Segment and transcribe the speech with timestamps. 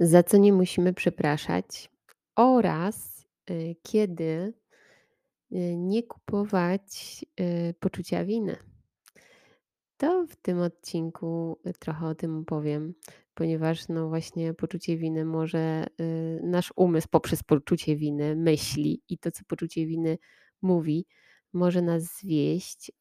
[0.00, 1.90] Za co nie musimy przepraszać
[2.36, 4.54] oraz, y, kiedy,
[5.52, 8.56] y, nie kupować, y, poczucia winy.
[9.96, 12.94] To w tym odcinku, trochę o tym opowiem,
[13.34, 15.86] ponieważ, no, właśnie poczucie winy może
[16.42, 20.18] nasz umysł poprzez poczucie winy myśli i to, co poczucie winy
[20.62, 21.06] mówi,
[21.52, 22.92] może nas zwieść,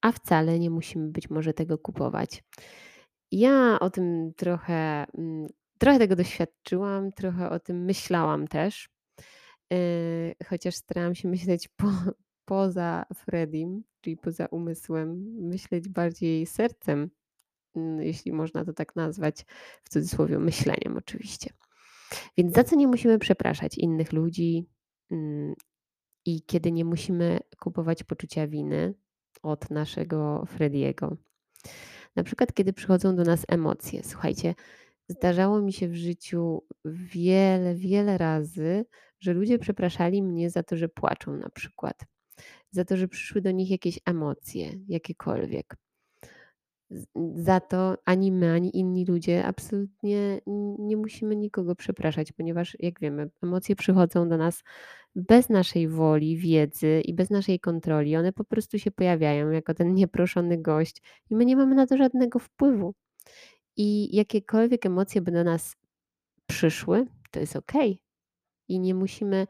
[0.00, 2.42] a wcale nie musimy być może tego kupować.
[3.32, 5.46] Ja o tym trochę, mm,
[5.78, 8.88] trochę tego doświadczyłam, trochę o tym myślałam też,
[9.70, 9.78] yy,
[10.46, 11.86] chociaż starałam się myśleć po
[12.44, 17.10] poza Freddym, czyli poza umysłem, myśleć bardziej sercem,
[17.76, 19.44] mm, jeśli można to tak nazwać,
[19.84, 21.50] w cudzysłowie myśleniem oczywiście.
[22.36, 24.66] Więc za co nie musimy przepraszać innych ludzi,
[25.10, 25.54] mm,
[26.26, 28.94] i kiedy nie musimy kupować poczucia winy
[29.42, 31.16] od naszego Freddiego.
[32.16, 34.02] Na przykład, kiedy przychodzą do nas emocje.
[34.04, 34.54] Słuchajcie,
[35.08, 38.84] zdarzało mi się w życiu wiele, wiele razy,
[39.20, 42.04] że ludzie przepraszali mnie za to, że płaczą na przykład.
[42.70, 45.76] Za to, że przyszły do nich jakieś emocje, jakiekolwiek.
[47.34, 50.40] Za to ani my, ani inni ludzie absolutnie
[50.78, 54.62] nie musimy nikogo przepraszać, ponieważ jak wiemy, emocje przychodzą do nas
[55.14, 58.16] bez naszej woli, wiedzy i bez naszej kontroli.
[58.16, 61.96] One po prostu się pojawiają jako ten nieproszony gość i my nie mamy na to
[61.96, 62.94] żadnego wpływu.
[63.76, 65.76] I jakiekolwiek emocje by do nas
[66.46, 68.00] przyszły, to jest okej.
[68.68, 69.46] I nie musimy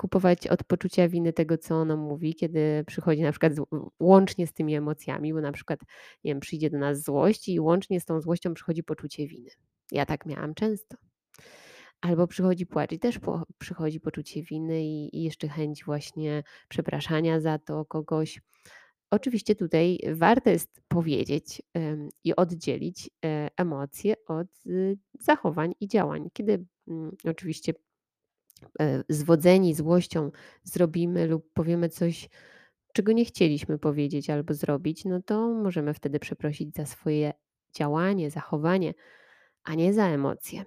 [0.00, 3.60] kupować od poczucia winy tego, co ono mówi, kiedy przychodzi na przykład z
[4.00, 5.80] łącznie z tymi emocjami, bo na przykład,
[6.24, 9.50] nie wiem, przyjdzie do nas złość i łącznie z tą złością przychodzi poczucie winy.
[9.92, 10.96] Ja tak miałam często.
[12.00, 17.40] Albo przychodzi płacz i też po przychodzi poczucie winy i i jeszcze chęć właśnie przepraszania
[17.40, 18.40] za to kogoś.
[19.10, 21.62] Oczywiście tutaj warto jest powiedzieć,
[22.24, 26.28] i oddzielić, e, emocje od, y, zachowań i działań.
[26.32, 27.74] Kiedy, mm, oczywiście
[29.08, 30.30] zwodzeni złością
[30.62, 32.28] zrobimy lub powiemy coś,
[32.92, 37.32] czego nie chcieliśmy powiedzieć albo zrobić, no to możemy wtedy przeprosić za swoje
[37.74, 38.94] działanie, zachowanie,
[39.64, 40.64] a nie za emocje.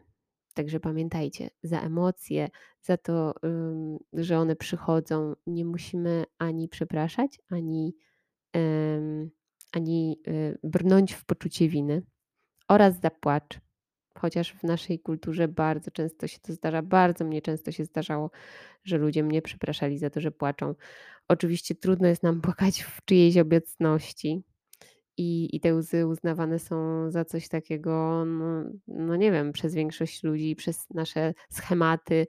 [0.54, 2.50] Także pamiętajcie, za emocje,
[2.82, 3.34] za to,
[4.14, 7.96] że one przychodzą, nie musimy ani przepraszać, ani,
[9.72, 12.04] ani, y, brnąć w poczucie winy
[12.68, 13.63] oraz za płacz.
[14.24, 18.32] Chociaż w naszej kulturze bardzo często się to zdarza, bardzo mnie często się zdarzało,
[18.84, 20.76] że ludzie mnie przepraszali za to, że płaczą.
[21.28, 24.44] Oczywiście trudno jest nam płakać w czyjejś obecności
[25.18, 26.76] i i te łzy uznawane są
[27.12, 32.28] za coś takiego, no no nie wiem, przez większość ludzi, przez nasze schematy,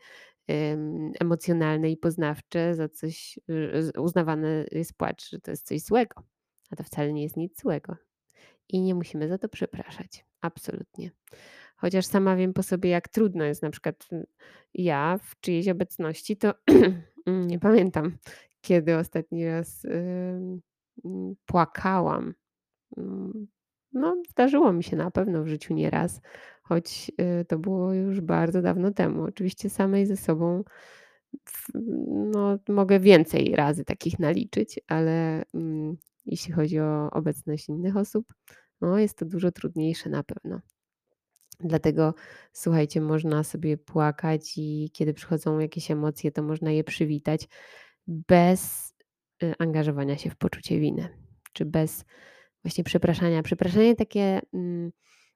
[0.50, 3.38] ym, emocjonalne i poznawcze za coś,
[3.94, 6.22] y, uznawane jest płacz, że to jest coś złego,
[6.70, 7.96] a to wcale nie jest nic złego
[8.68, 11.10] i nie musimy za to przepraszać, absolutnie.
[11.76, 14.26] Chociaż sama wiem po sobie, jak trudno jest na przykład, y,
[14.74, 16.54] ja w czyjejś obecności, to
[17.26, 18.16] mm, nie pamiętam,
[18.60, 20.60] kiedy ostatni raz, mm,
[21.46, 22.34] płakałam.
[22.96, 23.46] Mm,
[23.92, 26.20] no, zdarzyło mi się na pewno w życiu nieraz,
[26.62, 29.22] choć, y, to było już bardzo dawno temu.
[29.22, 30.64] Oczywiście samej ze sobą
[32.32, 35.96] no, mogę więcej razy takich naliczyć, ale, mm,
[36.26, 38.34] jeśli chodzi o obecność innych osób,
[38.80, 40.60] no, jest to dużo trudniejsze na pewno.
[41.60, 42.14] Dlatego
[42.52, 47.48] słuchajcie, można sobie płakać i kiedy przychodzą jakieś emocje, to można je przywitać
[48.06, 48.94] bez,
[49.42, 51.08] y, angażowania się w poczucie winy,
[51.52, 52.04] czy bez
[52.64, 53.42] właśnie przepraszania.
[53.42, 54.92] Przepraszanie takie, mm,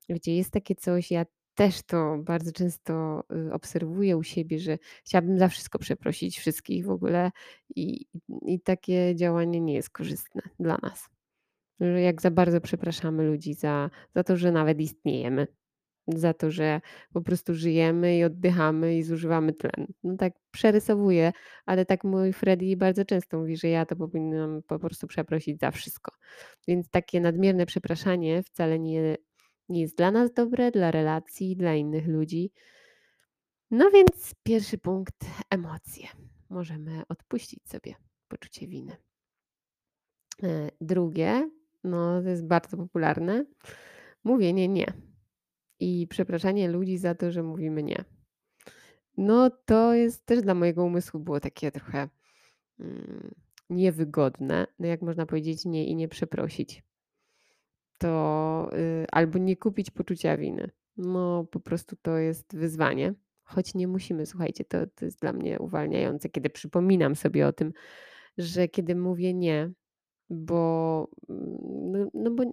[0.08, 1.24] wiecie, jest takie coś, ja
[1.54, 6.90] też to bardzo często, y, obserwuję u siebie, że chciałabym za wszystko przeprosić wszystkich w
[6.90, 7.30] ogóle
[7.76, 8.06] i
[8.46, 11.08] i takie działanie nie jest korzystne dla nas.
[11.80, 15.46] Że jak za bardzo przepraszamy ludzi za za to, że nawet istniejemy,
[16.16, 16.80] za to, że
[17.12, 19.86] po prostu żyjemy i oddychamy i zużywamy tlen.
[20.02, 21.32] No tak przerysowuję,
[21.66, 25.70] ale tak mój Freddy bardzo często mówi, że ja to powinnam po prostu przeprosić za
[25.70, 26.12] wszystko.
[26.68, 29.16] Więc takie nadmierne przepraszanie wcale nie
[29.68, 32.52] nie jest dla nas dobre, dla relacji, dla innych ludzi.
[33.70, 36.08] No więc pierwszy punkt emocje.
[36.50, 37.94] Możemy odpuścić sobie
[38.28, 38.96] poczucie winy.
[40.42, 41.50] E, drugie,
[41.84, 43.44] no to jest bardzo popularne,
[44.24, 44.92] mówienie nie
[45.88, 48.04] i przepraszanie ludzi za to, że mówimy nie.
[49.16, 52.08] No to jest też dla mojego umysłu było takie trochę,
[52.80, 53.34] mm,
[53.70, 54.66] niewygodne.
[54.78, 56.82] No jak można powiedzieć nie i nie przeprosić?
[57.98, 60.70] To, y, albo nie kupić poczucia winy.
[60.96, 65.58] No po prostu to jest wyzwanie, choć nie musimy, słuchajcie, to to jest dla mnie
[65.58, 67.72] uwalniające, kiedy przypominam sobie o tym,
[68.38, 69.72] że kiedy mówię nie,
[70.30, 71.58] bo, mm,
[71.92, 72.44] no no bo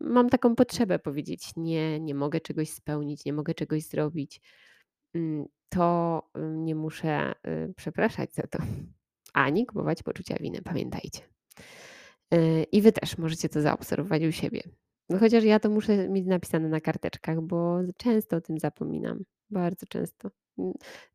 [0.00, 4.40] mam taką potrzebę powiedzieć: "Nie, nie mogę czegoś spełnić, nie mogę czegoś zrobić",
[5.14, 8.58] mm, to, y, nie muszę, y, przepraszać za to,
[9.32, 11.20] ani kupować poczucia winy, pamiętajcie.
[12.34, 14.62] Y, I wy też możecie to zaobserwować u siebie.
[15.08, 19.86] No chociaż ja to muszę mieć napisane na karteczkach, bo często o tym zapominam, bardzo
[19.86, 20.30] często.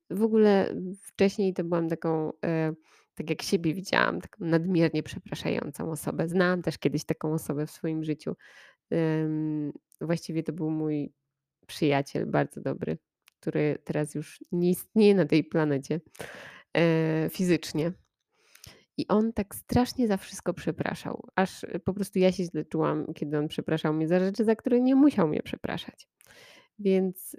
[0.09, 2.31] W ogóle wcześniej to byłam taką,
[3.15, 6.27] tak jak siebie widziałam, taką nadmiernie przepraszającą osobę.
[6.27, 8.35] Znałam też kiedyś taką osobę w swoim życiu.
[10.01, 11.13] Właściwie to był mój
[11.67, 12.97] przyjaciel bardzo dobry,
[13.39, 16.01] który teraz już nie istnieje na tej planecie,
[16.77, 17.91] e, fizycznie.
[18.97, 23.37] I on tak strasznie za wszystko przepraszał, aż po prostu ja się źle czułam, kiedy
[23.37, 26.07] on przepraszał mnie za rzeczy, za które nie musiał mnie przepraszać.
[26.79, 27.35] Więc,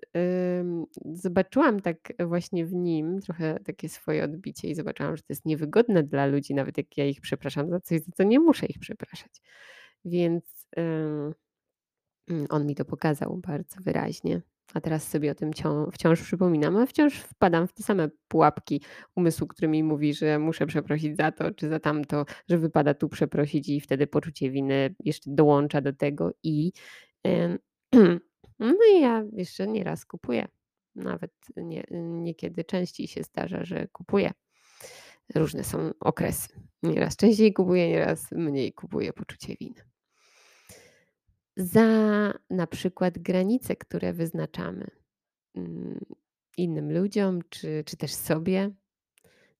[0.60, 5.44] ym, zobaczyłam tak właśnie w nim trochę takie swoje odbicie i zobaczyłam, że to jest
[5.46, 8.78] niewygodne dla ludzi, nawet jak ja ich przepraszam za coś, za co nie muszę ich
[8.78, 9.42] przepraszać.
[10.04, 11.34] Więc, mm,
[12.50, 14.42] on mi to pokazał bardzo wyraźnie,
[14.74, 18.82] a teraz sobie o tym cią wciąż przypominam, a wciąż wpadam w te same pułapki
[19.16, 23.08] umysłu, który mi mówi, że muszę przeprosić za to czy za tamto, że wypada tu
[23.08, 26.72] przeprosić i wtedy poczucie winy jeszcze dołącza do tego i,
[27.26, 27.58] ym,
[28.58, 30.48] no i ja jeszcze nieraz kupuję.
[30.94, 34.32] Nawet nie niekiedy częściej się zdarza, że kupuję.
[35.34, 36.48] Różne są okresy.
[36.82, 39.82] Nieraz częściej kupuję, nieraz mniej kupuję poczucie winy.
[41.56, 41.88] Za
[42.50, 44.86] na przykład granice, które wyznaczamy,
[45.54, 46.04] mm,
[46.56, 48.70] innym ludziom czy czy też sobie,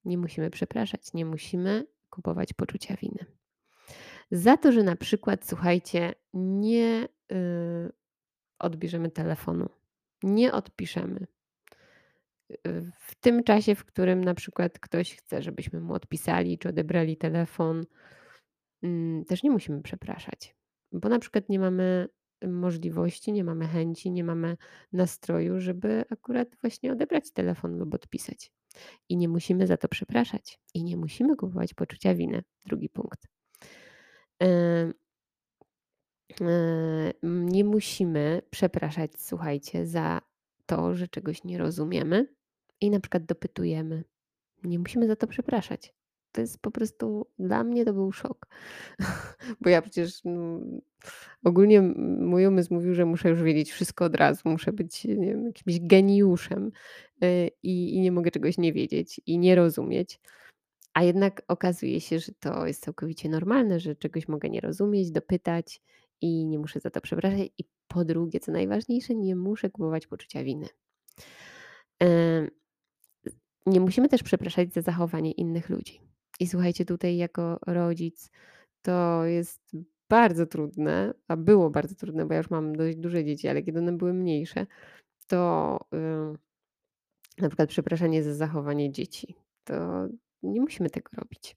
[0.05, 3.27] nie musimy przepraszać, nie musimy kupować poczucia winy.
[4.31, 7.93] Za to, że na przykład, słuchajcie, nie, y,
[8.59, 9.69] odbierzemy telefonu,
[10.23, 11.27] nie odpiszemy.
[12.51, 17.17] Y, w tym czasie, w którym na przykład ktoś chce, żebyśmy mu odpisali czy odebrali
[17.17, 17.85] telefon,
[18.83, 20.57] mm, też nie musimy przepraszać,
[20.93, 22.09] bo na przykład nie mamy
[22.47, 24.57] możliwości, nie mamy chęci, nie mamy
[24.93, 28.53] nastroju, żeby akurat właśnie odebrać telefon lub odpisać.
[29.09, 32.43] I nie musimy za to przepraszać i nie musimy kupować poczucia winy.
[32.67, 33.27] Drugi punkt.
[36.41, 40.21] Yy, nie musimy przepraszać, słuchajcie, za
[40.67, 42.27] to, że czegoś nie rozumiemy
[42.81, 44.05] i na przykład dopytujemy.
[44.65, 45.95] Nie musimy za to przepraszać.
[46.33, 48.47] To jest po prostu dla mnie to był szok.
[49.61, 50.61] Bo ja przecież no,
[51.45, 51.83] ogólnie
[52.21, 55.81] mój umysł mówił, że muszę już wiedzieć wszystko od razu, muszę być nie wiem, jakimś
[55.81, 56.73] geniuszem
[57.21, 60.21] yy, i, i nie mogę czegoś nie wiedzieć i nie rozumieć.
[60.95, 65.81] A jednak okazuje się, że to jest całkowicie normalne, że czegoś mogę nie rozumieć, dopytać
[66.21, 67.49] i nie muszę za to przepraszać.
[67.59, 70.67] I po drugie, co najważniejsze, nie muszę kupować poczucia winy.
[73.67, 76.01] Nie musimy też przepraszać za zachowanie innych ludzi.
[76.41, 78.31] I słuchajcie, tutaj jako rodzic
[78.83, 79.77] to jest
[80.11, 83.79] bardzo trudne, a było bardzo trudne, bo ja już mam dość duże dzieci, ale kiedy
[83.79, 84.67] one były mniejsze,
[85.27, 85.79] to
[87.39, 89.35] na przykład przepraszanie za zachowanie dzieci.
[89.65, 90.09] To
[90.43, 91.57] nie musimy tego robić.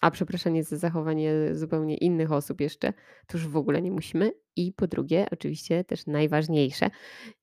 [0.00, 2.92] A przepraszanie za zachowanie zupełnie innych osób jeszcze,
[3.26, 4.32] to już w ogóle nie musimy.
[4.56, 6.90] I po drugie, oczywiście też najważniejsze,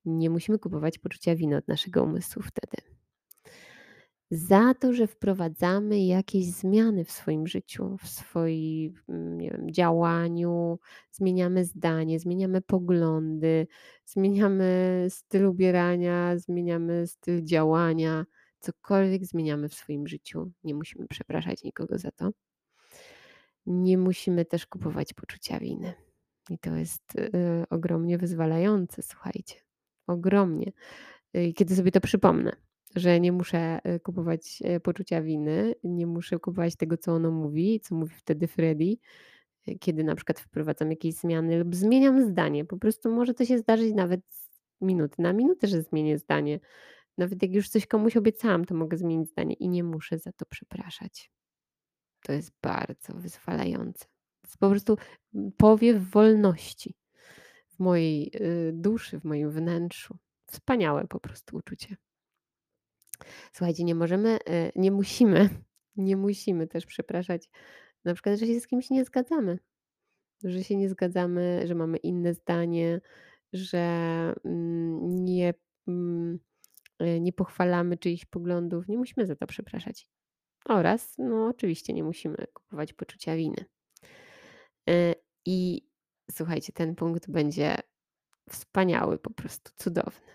[0.05, 2.97] nie musimy kupować poczucia winy od naszego umysłu wtedy.
[4.31, 10.79] Za to, że wprowadzamy jakieś zmiany w swoim życiu, w swoim, nie wiem, działaniu,
[11.11, 13.67] zmieniamy zdanie, zmieniamy poglądy,
[14.05, 18.25] zmieniamy styl ubierania, zmieniamy styl działania,
[18.59, 22.31] cokolwiek zmieniamy w swoim życiu, nie musimy przepraszać nikogo za to.
[23.67, 25.93] Nie musimy też kupować poczucia winy.
[26.49, 27.29] I to jest, y,
[27.69, 29.55] ogromnie wyzwalające, słuchajcie,
[30.07, 30.71] ogromnie.
[31.37, 32.51] Y, kiedy sobie to przypomnę,
[32.95, 37.95] że nie muszę, y, kupować, poczucia winy, nie muszę kupować tego, co ono mówi, co
[37.95, 38.95] mówi wtedy Freddie,
[39.79, 42.65] kiedy na przykład wprowadzam jakieś zmiany lub zmieniam zdanie.
[42.65, 44.49] Po prostu może to się zdarzyć nawet z
[44.81, 46.59] minuty na minutę, że zmienię zdanie.
[47.17, 50.45] Nawet jak już coś komuś obiecałam, to mogę zmienić zdanie i nie muszę za to
[50.45, 51.31] przepraszać.
[52.21, 54.05] To jest bardzo wyzwalające.
[54.41, 54.97] To jest po prostu
[55.57, 56.95] powiew wolności
[57.69, 60.17] w mojej y, duszy, w moim wnętrzu.
[60.45, 61.97] Wspaniałe po prostu uczucie.
[63.53, 65.49] Słuchajcie, nie możemy, y, nie musimy,
[65.95, 67.49] nie musimy też przepraszać,
[68.05, 69.59] na przykład, że się z kimś nie zgadzamy.
[70.43, 73.01] Że się nie zgadzamy, że mamy inne zdanie,
[73.53, 73.79] że
[74.45, 75.53] mm, nie,
[75.87, 76.39] mm,
[77.01, 78.87] y, nie pochwalamy czyichś poglądów.
[78.87, 80.09] Nie musimy za to przepraszać.
[80.67, 83.65] Oraz, no oczywiście nie musimy kupować poczucia winy.
[84.89, 85.87] Y, I
[86.31, 87.77] słuchajcie, ten punkt będzie
[88.49, 90.27] wspaniały, po prostu cudowny.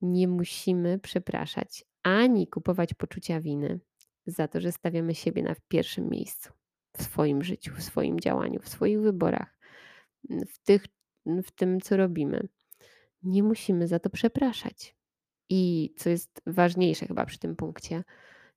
[0.00, 3.80] Nie musimy przepraszać ani kupować poczucia winy
[4.26, 6.52] za to, że stawiamy siebie na pierwszym miejscu
[6.96, 9.58] w swoim życiu, w swoim działaniu, w swoich wyborach.
[10.48, 10.86] w tych
[11.26, 12.48] w tym, co robimy.
[13.22, 14.96] Nie musimy za to przepraszać.
[15.48, 18.04] I co jest ważniejsze chyba przy tym punkcie,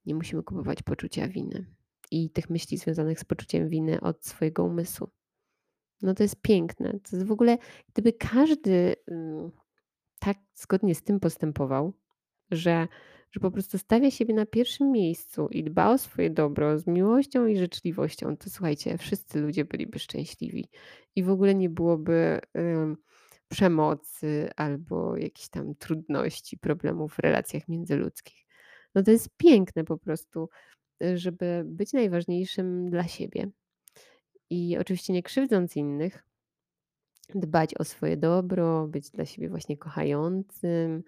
[0.06, 1.66] nie musimy kupować poczucia winy
[2.12, 5.10] i tych myśli związanych z poczuciem winy od swojego umysłu.
[6.02, 6.92] No to jest piękne.
[6.92, 7.58] To jest w ogóle,
[7.94, 9.52] gdyby każdy mm,
[10.20, 11.94] tak zgodnie z tym postępował,
[12.52, 12.88] że,
[13.32, 17.48] że po prostu stawia siebie na pierwszym miejscu i dba o swoje dobro z miłością
[17.48, 20.70] i życzliwością, to słuchajcie, wszyscy ludzie byliby szczęśliwi
[21.16, 22.40] i w ogóle nie byłoby
[23.48, 28.45] przemocy albo jakichś tam trudności, problemów w relacjach międzyludzkich.
[28.96, 30.50] No to jest piękne po prostu,
[31.04, 33.50] y, żeby być najważniejszym dla siebie
[34.50, 36.24] i oczywiście nie krzywdząc innych,
[37.36, 41.04] dbać o swoje dobro, być dla siebie właśnie kochającym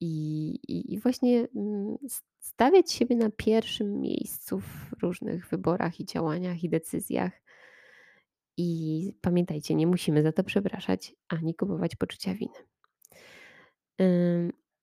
[0.00, 1.96] i, i, i właśnie mm,
[2.40, 7.32] stawiać siebie na pierwszym miejscu w różnych wyborach i działaniach i decyzjach.
[8.56, 12.54] I pamiętajcie, nie musimy za to przepraszać ani kupować poczucia winy.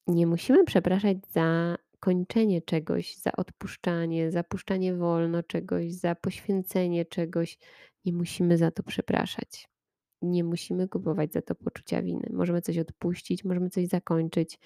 [0.08, 7.58] Nie musimy przepraszać za kończenie czegoś, za odpuszczanie, za puszczanie wolno czegoś, za poświęcenie czegoś.
[8.06, 9.70] Nie musimy za to przepraszać.
[10.22, 12.29] Nie musimy kupować za to poczucia winy.
[12.34, 14.60] Możemy coś odpuścić, możemy coś zakończyć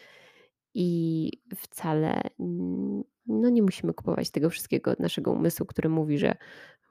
[0.74, 2.22] i wcale
[3.28, 6.36] no nie musimy kupować tego wszystkiego od naszego umysłu, który mówi, że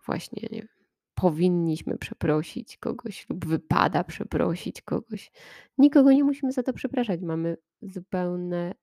[0.06, 0.68] właśnie nie
[1.14, 5.32] powinniśmy przeprosić kogoś lub wypada przeprosić kogoś.
[5.78, 7.20] Nikogo nie musimy za to przepraszać.
[7.20, 8.74] Mamy zupełne,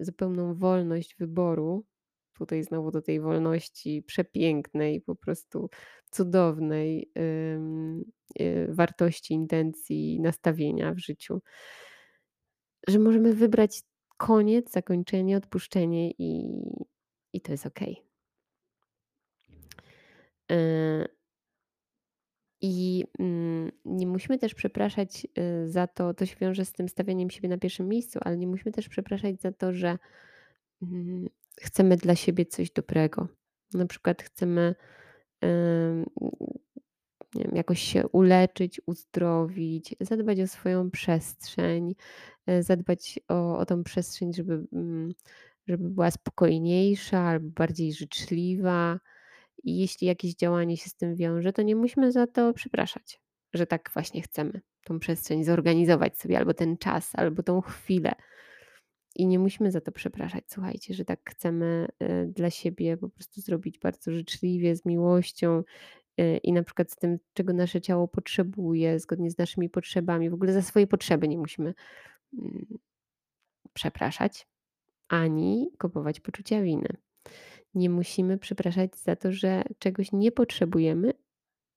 [0.00, 1.84] zupełną wolność wyboru.
[2.32, 5.70] Tutaj znowu do tej wolności przepięknej, po prostu
[6.10, 11.40] cudownej y, wartości, intencji, nastawienia w życiu,
[12.88, 13.82] że możemy wybrać
[14.16, 16.44] koniec, zakończenie, odpuszczenie i,
[17.32, 17.80] i to jest ok.
[22.60, 27.30] I mm, nie musimy też przepraszać y, za to, to się wiąże z tym stawianiem
[27.30, 29.98] siebie na pierwszym miejscu, ale nie musimy też przepraszać za to, że
[30.82, 31.26] mm,
[31.60, 33.28] chcemy dla siebie coś dobrego.
[33.74, 34.74] Na przykład chcemy
[37.34, 41.94] wiem, jakoś się uleczyć, uzdrowić, zadbać o swoją przestrzeń,
[42.50, 45.12] y, zadbać o, o tą przestrzeń, żeby, mm,
[45.68, 49.00] żeby była spokojniejsza albo bardziej życzliwa
[49.64, 53.20] i jeśli jakieś działanie się z tym wiąże, to nie musimy za to przepraszać,
[53.52, 58.12] że tak właśnie chcemy tą przestrzeń zorganizować sobie, albo ten czas, albo tą chwilę.
[59.16, 60.44] I nie musimy za to przepraszać.
[60.46, 65.62] Słuchajcie, że tak chcemy y, dla siebie po prostu zrobić bardzo życzliwie, z miłością
[66.20, 70.30] y, i na przykład z tym, czego nasze ciało potrzebuje, zgodnie z naszymi potrzebami.
[70.30, 71.74] W ogóle za swoje potrzeby nie musimy
[72.38, 72.78] mm,
[73.72, 74.46] przepraszać
[75.08, 76.88] ani kupować poczucia winy.
[77.74, 81.12] Nie musimy przepraszać za to, że czegoś nie potrzebujemy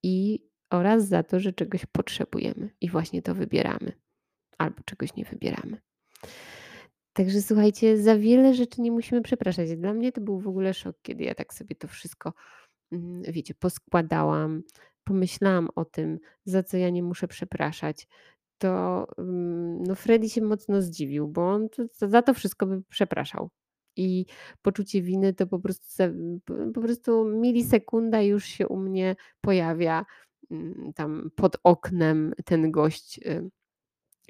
[0.03, 3.91] i oraz za to, że czegoś potrzebujemy i właśnie to wybieramy
[4.57, 5.81] albo czegoś nie wybieramy.
[7.13, 9.77] Także słuchajcie, za wiele rzeczy nie musimy przepraszać.
[9.77, 12.33] Dla mnie to był w ogóle szok, kiedy ja tak sobie to wszystko,
[12.91, 14.63] mm, wiecie, poskładałam,
[15.03, 18.07] pomyślałam o tym, za co ja nie muszę przepraszać.
[18.57, 22.81] To mm, no Freddy się mocno zdziwił, bo on to, to za to wszystko by
[22.89, 23.49] przepraszał.
[23.95, 24.25] I
[24.61, 26.03] poczucie winy to po prostu,
[26.73, 30.05] po prostu milisekunda już się u mnie pojawia
[30.51, 33.49] mm, tam pod oknem ten gość y,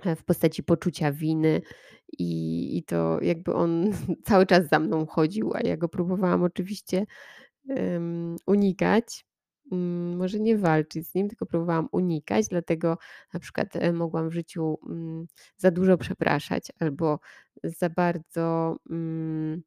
[0.03, 1.61] e, w postaci poczucia winy
[2.19, 3.91] i, i to jakby on
[4.27, 7.05] cały czas za mną chodził, a ja go próbowałam oczywiście
[7.69, 9.25] em, unikać.
[10.17, 12.97] Może nie walczyć z nim, tylko próbowałam unikać, dlatego
[13.33, 14.79] na przykład e, mogłam w życiu
[15.57, 17.19] za dużo przepraszać albo
[17.63, 19.63] za bardzo mm,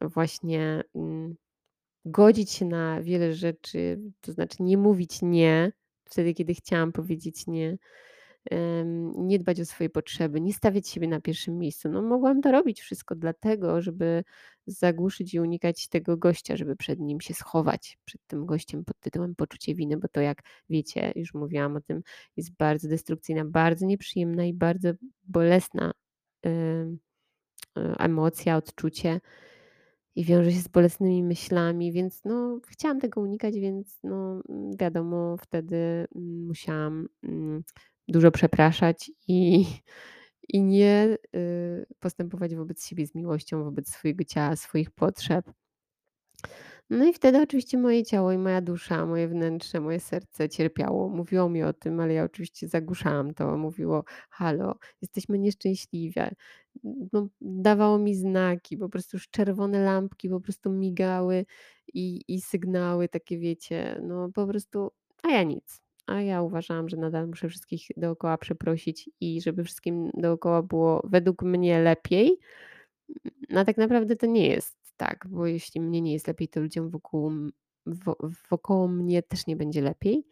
[0.00, 1.34] właśnie mm,
[2.04, 5.72] godzić się na wiele rzeczy, to znaczy nie mówić nie
[6.04, 7.78] wtedy, kiedy chciałam powiedzieć nie,
[9.16, 11.88] nie dbać o swoje potrzeby, nie stawiać siebie na pierwszym miejscu.
[11.88, 14.24] No, mogłam to robić wszystko dlatego, żeby
[14.66, 19.34] zagłuszyć i unikać tego gościa, żeby przed nim się schować, przed tym gościem pod tytułem
[19.34, 22.02] poczucie winy, bo to jak wiecie, już mówiłam o tym,
[22.36, 24.88] jest bardzo destrukcyjna, bardzo nieprzyjemna i bardzo
[25.24, 25.92] bolesna
[26.46, 26.50] e,
[27.98, 29.20] emocja, odczucie
[30.18, 35.36] i wiąże się z bolesnymi myślami, więc no, chciałam tego unikać, więc no, mm, wiadomo,
[35.36, 35.76] wtedy
[36.16, 37.62] mm, musiałam mm,
[38.08, 39.66] dużo przepraszać i,
[40.48, 45.46] i nie y, postępować wobec siebie z miłością, wobec swojego ciała, swoich potrzeb.
[46.90, 51.08] No i wtedy oczywiście moje ciało i moja dusza, moje wnętrze, moje serce cierpiało.
[51.08, 53.56] Mówiło mi o tym, ale ja oczywiście zagłuszałam to.
[53.56, 56.30] Mówiło: „Halo, jesteśmy nieszczęśliwe”.
[57.12, 61.46] No, dawało mi znaki, po prostu już czerwone lampki po prostu migały
[61.94, 64.90] i i sygnały takie wiecie, no po prostu
[65.22, 65.80] a ja nic.
[66.08, 71.42] A ja uważałam, że nadal muszę wszystkich dookoła przeprosić i żeby wszystkim dookoła było według
[71.42, 72.38] mnie lepiej.
[73.50, 76.90] No, tak naprawdę to nie jest tak, bo jeśli mnie nie jest lepiej, to ludziom
[76.90, 77.52] wokół m
[77.86, 78.16] wo
[78.50, 80.26] wokoło mnie też nie będzie lepiej.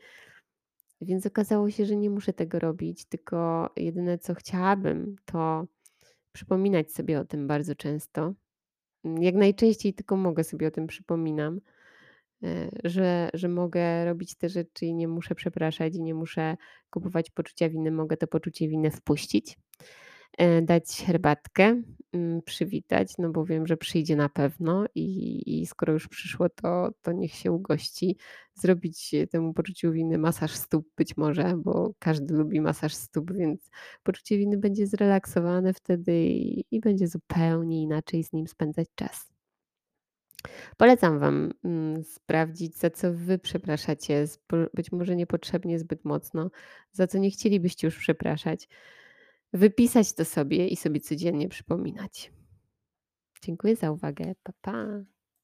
[1.01, 5.67] Więc okazało się, że nie muszę tego robić, tylko jedyne co chciałabym, to
[6.33, 8.35] przypominać sobie o tym bardzo często.
[9.03, 11.61] Hm, jak najczęściej tylko mogę sobie o tym przypominam,
[12.85, 16.57] że że mogę robić te rzeczy i nie muszę przepraszać i nie muszę
[16.91, 19.59] kupować poczucia winy, mogę to poczucie winy wpuścić,
[20.39, 25.93] e, dać herbatkę, hm, przywitać, no bo wiem, że przyjdzie na pewno i i skoro
[25.93, 28.17] już przyszło, to to niech się ugości.
[28.55, 33.71] Zrobić temu poczuciu winy masaż stóp być może, bo każdy lubi masaż stóp, więc
[34.03, 39.36] poczucie winy będzie zrelaksowane wtedy i i będzie zupełnie inaczej z nim spędzać czas.
[40.77, 44.25] Polecam Wam, mm, sprawdzić, za co Wy przepraszacie,
[44.75, 46.51] być może niepotrzebnie zbyt mocno,
[46.93, 48.69] za co nie chcielibyście już przepraszać.
[49.53, 52.33] Wypisać to sobie i sobie codziennie przypominać.
[53.43, 54.35] Dziękuję za uwagę.
[54.43, 55.16] Pa, pa.